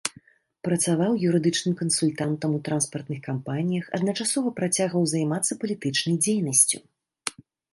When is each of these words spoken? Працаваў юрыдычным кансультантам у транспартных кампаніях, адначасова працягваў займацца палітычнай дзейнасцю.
Працаваў 0.67 1.11
юрыдычным 1.31 1.75
кансультантам 1.81 2.51
у 2.59 2.63
транспартных 2.69 3.19
кампаніях, 3.29 3.85
адначасова 3.99 4.55
працягваў 4.61 5.03
займацца 5.13 5.53
палітычнай 5.63 6.15
дзейнасцю. 6.27 6.77